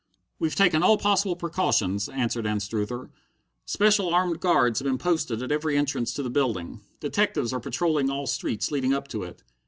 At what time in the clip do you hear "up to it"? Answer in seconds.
8.95-9.43